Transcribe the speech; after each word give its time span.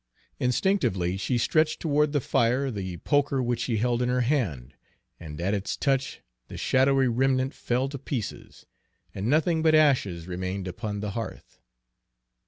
Instinctively 0.39 1.15
she 1.15 1.37
stretched 1.37 1.79
toward 1.79 2.11
the 2.11 2.19
fire 2.19 2.71
the 2.71 2.97
poker 2.97 3.39
which 3.39 3.59
she 3.59 3.77
held 3.77 4.01
in 4.01 4.09
her 4.09 4.21
hand, 4.21 4.73
and 5.19 5.39
at 5.39 5.53
its 5.53 5.77
touch 5.77 6.21
the 6.47 6.57
shadowy 6.57 7.07
remnant 7.07 7.53
fell 7.53 7.87
to 7.87 7.99
pieces, 7.99 8.65
and 9.13 9.27
nothing 9.27 9.61
but 9.61 9.75
ashes 9.75 10.25
remained 10.27 10.67
upon 10.67 11.01
the 11.01 11.11
hearth. 11.11 11.59